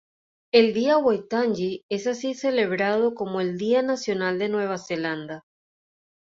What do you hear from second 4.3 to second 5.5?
de Nueva Zelanda.